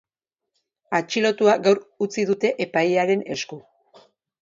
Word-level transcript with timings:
Atxilotua 0.99 1.55
gaur 1.69 1.83
utzi 2.07 2.27
dute 2.33 2.53
epailearen 2.67 3.25
esku. 3.39 3.65